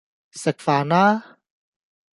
[0.31, 1.37] 食飯啦